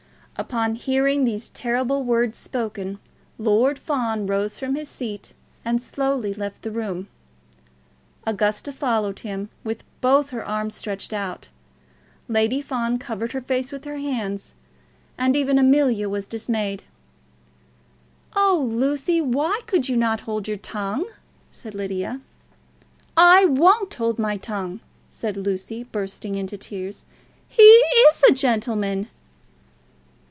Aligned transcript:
Upon 0.37 0.73
hearing 0.73 1.23
these 1.23 1.49
terrible 1.49 2.03
words 2.03 2.35
spoken, 2.35 2.97
Lord 3.37 3.77
Fawn 3.77 4.25
rose 4.25 4.57
from 4.57 4.73
his 4.73 4.89
seat 4.89 5.35
and 5.63 5.79
slowly 5.79 6.33
left 6.33 6.63
the 6.63 6.71
room. 6.71 7.09
Augusta 8.25 8.71
followed 8.71 9.19
him 9.19 9.49
with 9.63 9.83
both 10.01 10.31
her 10.31 10.43
arms 10.43 10.73
stretched 10.73 11.13
out. 11.13 11.49
Lady 12.27 12.59
Fawn 12.59 12.97
covered 12.97 13.33
her 13.33 13.41
face 13.41 13.71
with 13.71 13.85
her 13.85 13.97
hands, 13.97 14.55
and 15.15 15.35
even 15.35 15.59
Amelia 15.59 16.09
was 16.09 16.25
dismayed. 16.25 16.85
"Oh, 18.35 18.65
Lucy! 18.67 19.21
why 19.21 19.61
could 19.67 19.87
you 19.89 19.95
not 19.95 20.21
hold 20.21 20.47
your 20.47 20.57
tongue?" 20.57 21.05
said 21.51 21.75
Lydia. 21.75 22.19
"I 23.15 23.45
won't 23.45 23.93
hold 23.93 24.17
my 24.17 24.37
tongue!" 24.37 24.79
said 25.11 25.37
Lucy, 25.37 25.83
bursting 25.83 26.33
out 26.35 26.39
into 26.39 26.57
tears. 26.57 27.05
"He 27.47 27.61
is 27.61 28.23
a 28.27 28.31
gentleman." 28.33 29.09